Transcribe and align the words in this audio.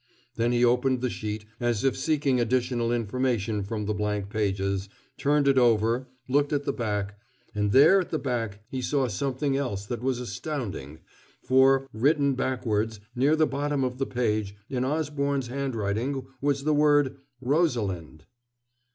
Then 0.35 0.51
he 0.51 0.65
opened 0.65 1.01
the 1.01 1.11
sheet, 1.11 1.45
as 1.59 1.83
if 1.83 1.95
seeking 1.95 2.39
additional 2.39 2.91
information 2.91 3.63
from 3.63 3.85
the 3.85 3.93
blank 3.93 4.29
pages, 4.31 4.89
turned 5.15 5.47
it 5.47 5.59
over, 5.59 6.07
looked 6.27 6.51
at 6.51 6.63
the 6.63 6.73
back 6.73 7.19
and 7.53 7.71
there 7.71 7.99
at 7.99 8.09
the 8.09 8.17
back 8.17 8.63
he 8.67 8.81
saw 8.81 9.07
something 9.07 9.55
else 9.55 9.85
that 9.85 10.01
was 10.01 10.19
astounding, 10.19 11.01
for, 11.43 11.87
written 11.93 12.33
backwards, 12.33 12.99
near 13.15 13.35
the 13.35 13.45
bottom 13.45 13.83
of 13.83 13.99
the 13.99 14.07
page, 14.07 14.55
in 14.71 14.83
Osborne's 14.83 15.49
handwriting, 15.49 16.25
was 16.41 16.63
the 16.63 16.73
word 16.73 17.17
"Rosalind." 17.39 18.25